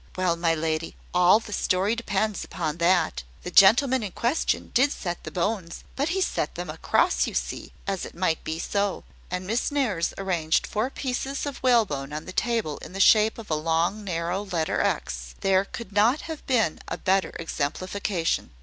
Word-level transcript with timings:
"Well, 0.15 0.35
my 0.35 0.55
lady, 0.55 0.95
all 1.13 1.39
the 1.39 1.53
story 1.53 1.95
depends 1.95 2.43
upon 2.43 2.77
that. 2.77 3.21
The 3.43 3.51
gentleman 3.51 4.01
in 4.01 4.13
question 4.13 4.71
did 4.73 4.91
set 4.91 5.23
the 5.23 5.29
bones; 5.29 5.83
but 5.95 6.09
he 6.09 6.21
set 6.21 6.55
them 6.55 6.71
across, 6.71 7.27
you 7.27 7.35
see, 7.35 7.71
as 7.85 8.03
it 8.03 8.15
might 8.15 8.43
be 8.43 8.57
so." 8.57 9.03
And 9.29 9.45
Miss 9.45 9.71
Nares 9.71 10.15
arranged 10.17 10.65
four 10.65 10.89
pieces 10.89 11.45
of 11.45 11.59
whalebone 11.61 12.13
on 12.13 12.25
the 12.25 12.33
table 12.33 12.79
in 12.79 12.93
the 12.93 12.99
shape 12.99 13.37
of 13.37 13.51
a 13.51 13.55
long, 13.55 14.03
narrow 14.03 14.43
letter 14.43 14.81
X; 14.81 15.35
there 15.41 15.65
could 15.65 15.91
not 15.93 16.21
have 16.21 16.43
been 16.47 16.79
a 16.87 16.97
better 16.97 17.33
exemplification. 17.39 18.49